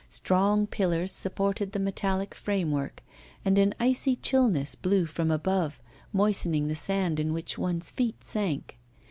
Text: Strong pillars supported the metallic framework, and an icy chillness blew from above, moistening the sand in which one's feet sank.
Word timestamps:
Strong 0.09 0.65
pillars 0.65 1.11
supported 1.11 1.73
the 1.73 1.79
metallic 1.79 2.33
framework, 2.33 3.03
and 3.45 3.59
an 3.59 3.75
icy 3.79 4.15
chillness 4.15 4.73
blew 4.73 5.05
from 5.05 5.29
above, 5.29 5.79
moistening 6.11 6.65
the 6.67 6.75
sand 6.75 7.19
in 7.19 7.33
which 7.33 7.55
one's 7.55 7.91
feet 7.91 8.23
sank. 8.23 8.79